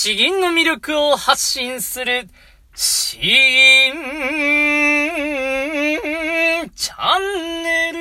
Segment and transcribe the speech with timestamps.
[0.00, 2.28] 詩吟の魅力を発信する、
[2.72, 3.94] 詩吟
[6.72, 7.97] チャンネル。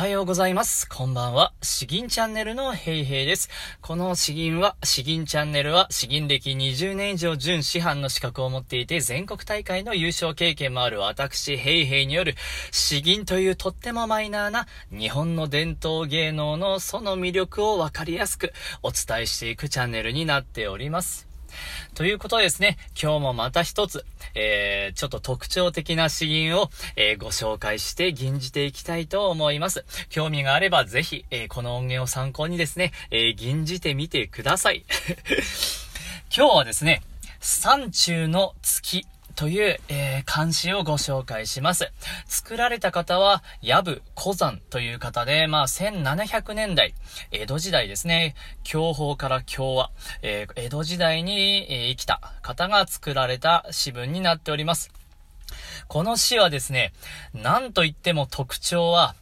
[0.00, 0.88] はようございます。
[0.88, 1.52] こんばんは。
[1.60, 3.50] 詩吟チャンネルのヘイヘイです。
[3.82, 12.34] この詩吟は、詩吟チャンネルは、詩吟歴20年以上準師範の資格を持っていて、全国大会の優勝経験もある私、ヘイヘイによる、
[12.70, 21.29] 詩吟というとってもマイナーな、日本の伝統芸能のその魅力をわかりやすく、お伝えしていくチャンネルになっております。
[21.94, 24.04] ということでですね、今日もまた一つ、
[24.34, 29.84] えー、ちょっと特徴的な詩吟を、えー、ご紹介して吟じていきたいと思います。
[30.08, 34.84] 興味があればぜひ、えー、この音源を参考にですね、え吟じてみてください。
[36.34, 37.02] 今日はですね、
[37.40, 39.06] 山中の月
[39.40, 41.90] という、えー、漢詩をご紹介します。
[42.26, 46.92] 作られた方は、矢部小山という方で、まあ、1700年代、
[47.30, 54.92] 江戸時代ですね、享保から共和、えー、江戸時代に、えー、生きた方が作られた詩文になっております。
[55.88, 56.92] この詩はですね、
[57.32, 59.14] なんといっても特徴は、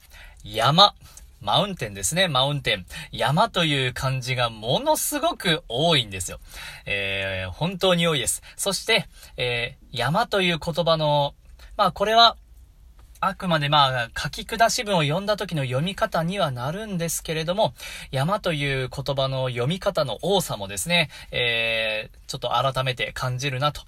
[0.42, 0.96] 山、
[1.40, 2.86] マウンテンですね、マウンテン。
[3.12, 6.40] 山という漢字がものすごく多いんですよ。
[6.86, 8.42] えー、本当に多いです。
[8.56, 11.34] そして、えー、山という言葉の、
[11.76, 12.36] まあこれは、
[13.20, 17.74] あくまでまあ、書き下し文を読んだ時の読み方にはなるんですけれども、
[18.12, 23.82] 山という言葉の読み方の多さもですね、えー、ちょっと改めて感じるなと。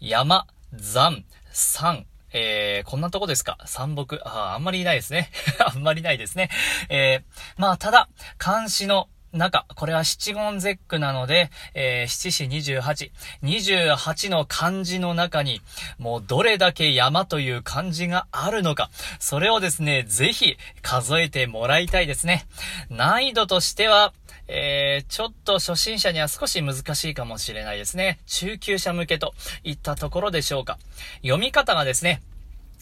[0.00, 3.58] 山、山、山、えー、こんなとこですか？
[3.66, 4.20] 三木。
[4.24, 5.30] ああ、あんまりいないですね。
[5.64, 6.50] あんまりないですね。
[6.88, 7.22] えー、
[7.56, 13.12] まあ、ただ、漢詩の中、これは七言絶句なので、えー、七四二十八。
[13.40, 15.62] 二十八の漢字の中に、
[15.98, 22.44] もうどれだけ山という漢字があるのか、それをですね、ぜひ数えてもらいたいですね。
[22.90, 24.12] 難易度としては、
[24.48, 28.18] えー、ちょっと初心者には少し難しいかもしれないですね。
[28.26, 30.78] 中級者向けといったところでしょうか。
[31.22, 32.22] 読み方がですね、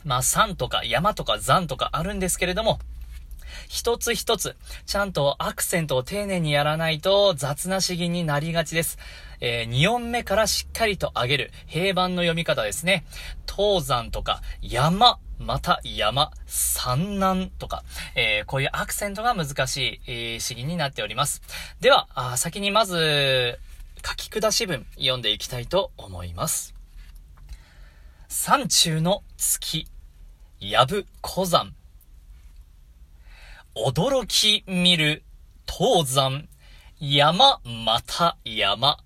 [0.05, 2.79] まあ、山とか山とか山とかあるんですけれども、
[3.69, 4.57] 一つ一つ、
[4.87, 8.99] ちゃんとアクセントを丁寧にやらないと雑な詩吟になりがちです。
[9.41, 13.05] えー、二音目からしっかりと上げる平板の読み方ですね。
[13.47, 17.83] 東山とか山、また山、山南とか、
[18.15, 21.41] えー、こういうアクセントが難しい、えー、詩吟になっております。
[21.81, 23.59] では、あ先にまず、
[24.07, 26.75] 書き下し文読んでいきたいと思います。
[28.29, 29.87] 山中の月、
[30.61, 31.73] やぶ小山。
[33.75, 35.23] 驚き見る
[35.67, 36.45] 東山、
[37.01, 38.99] 山また山。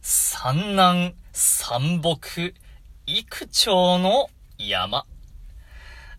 [0.00, 2.54] 山南、山北、
[3.06, 5.04] 幾町の山。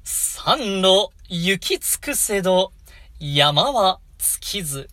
[0.03, 2.73] 山路行き尽くせど、
[3.21, 4.89] 山は尽きず。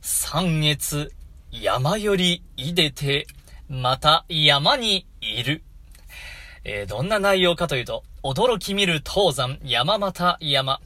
[0.00, 1.12] 三月、
[1.50, 3.26] 山よりいでて、
[3.68, 5.64] また山にいる。
[6.62, 10.80] えー、どんな内容かというと、驚き見る東山、山また山。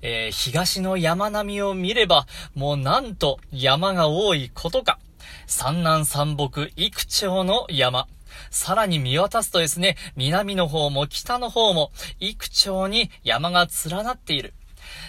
[0.00, 5.00] えー、東の山並みを見れば、もうなんと山が多いことか。
[5.48, 8.06] 山南山北、幾町の山。
[8.50, 14.54] さらに見渡すとですね、南の方も北の方も、幾町に山が連なっている。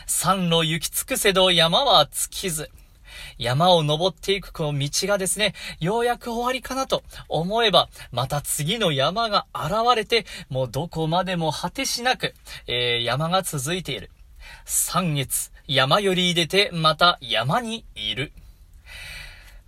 [0.08, 2.70] 山路行き尽くせど山は尽きず。
[3.38, 12.34] 山を登っていくこの道がですね、ようやく終わりかなと思えば、また次の山が現れて、もうどこまでも果てしなく、
[12.68, 14.12] えー、山が続いている。
[14.66, 18.32] 三月、山より出て、また山にいる。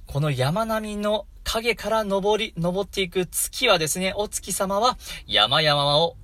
[0.07, 4.97] この山並みの影から登り、登っていく月はですね、お月様は
[5.27, 6.15] 山々を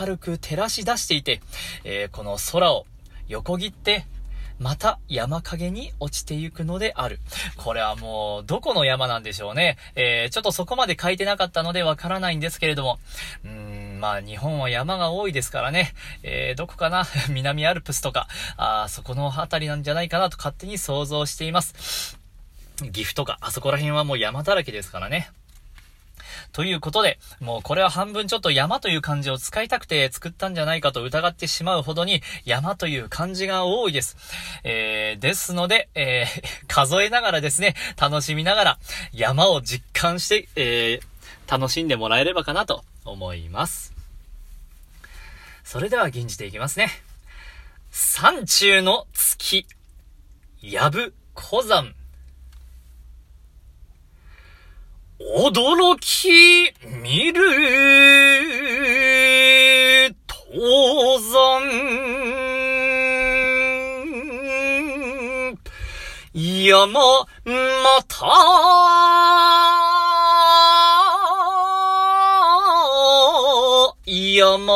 [0.00, 1.40] 明るく照らし出していて、
[1.84, 2.84] えー、この空を
[3.28, 4.06] 横切って、
[4.58, 7.20] また山影に落ちていくのである。
[7.56, 9.76] これはもう、どこの山なんでしょうね。
[9.94, 12.98] えー、ちょっとそこまで書いてなかったのでわからないんですけれども。
[13.44, 15.94] うーん、まあ日本は山が多いですからね。
[16.24, 17.06] えー、どこかな？
[17.30, 22.17] 南アルプスとか、あそこの辺りなんじゃないかなと勝手に想像しています。
[22.92, 25.30] 岐阜とか、あそこら辺はもう山だらけですからね。
[26.52, 34.16] ということで、もうこれは半分ちょっと山という漢字を使いたくて作ったんじゃないかと疑ってしまうほどに山という漢字が多いです。
[34.64, 38.78] えー、ですので、えー、 数えながらですね、楽しみながら
[39.12, 43.92] 山を実感して、えー、楽しんでもらえればかなと思います。
[45.64, 46.90] それでは吟じていきますね。
[47.90, 49.66] 山中の月、
[50.62, 51.94] やぶ小山。
[55.20, 56.72] 驚き
[57.02, 57.42] 見る
[60.28, 62.08] 登山
[66.34, 67.26] 山、ま
[68.06, 68.26] た、
[74.06, 74.72] 山、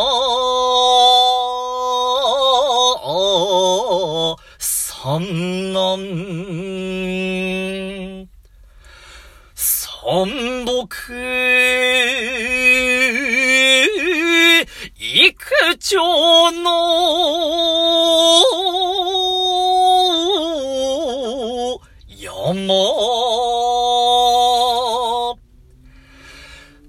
[4.58, 5.98] 三男、
[10.12, 10.28] 三
[10.66, 10.92] 木、
[14.98, 15.36] 幾
[15.78, 16.68] 丁の
[22.08, 22.52] 山、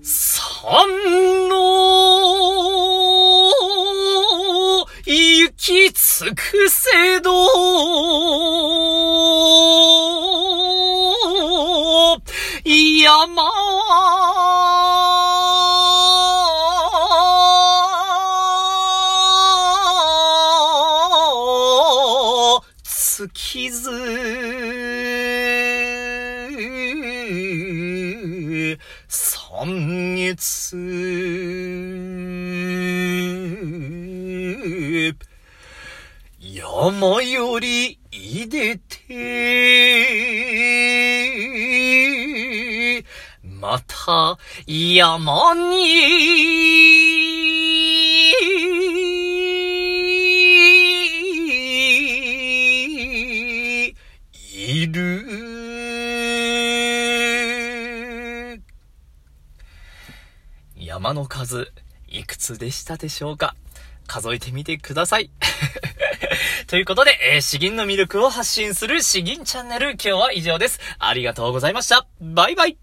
[0.02, 1.54] 三の
[5.06, 7.32] 行き尽くせど、
[13.04, 13.44] 山
[22.86, 23.90] 尽きず、
[29.10, 30.78] 三月、
[36.40, 40.43] 山よりいでて、
[43.64, 44.38] また
[44.68, 45.86] 山に
[54.42, 55.24] いる。
[60.76, 61.72] 山の数、
[62.10, 63.56] いくつでしたでしょうか？
[64.08, 65.32] 数えてみてください。
[66.68, 70.82] ということで、えー、詩吟の魅力を発信する詩吟チャンネル、今日は以上です。
[71.00, 72.06] ありがとうございました。
[72.20, 72.83] バイバイ。